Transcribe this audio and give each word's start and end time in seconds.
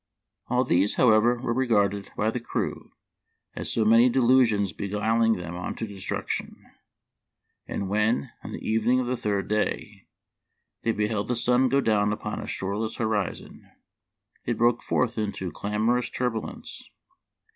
"All 0.49 0.63
these, 0.63 0.95
however, 0.95 1.39
were 1.39 1.53
regarded 1.53 2.09
by 2.17 2.31
the 2.31 2.39
crews 2.39 2.89
as 3.55 3.71
so 3.71 3.85
many 3.85 4.09
delusions 4.09 4.73
beguiling 4.73 5.33
them 5.33 5.55
on 5.55 5.75
to 5.75 5.85
destruction; 5.85 6.55
and 7.67 7.87
when, 7.87 8.31
on 8.43 8.51
the 8.51 8.67
evening 8.67 8.99
of 8.99 9.05
the 9.05 9.15
third 9.15 9.47
day, 9.47 10.07
they 10.81 10.91
beheld 10.91 11.27
the 11.27 11.35
sun 11.35 11.69
go 11.69 11.81
down 11.81 12.11
upon 12.11 12.39
a 12.39 12.47
shoreless 12.47 12.95
horizon, 12.95 13.69
they 14.45 14.53
broke 14.53 14.81
forth 14.81 15.19
into 15.19 15.51
clamorous 15.51 16.09
turbulence. 16.09 16.89